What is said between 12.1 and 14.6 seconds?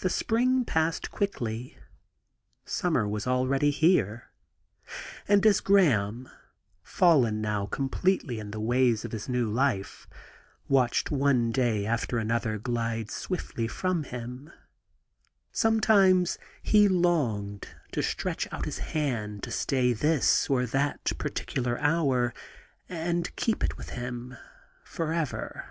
another glide swiftly from him,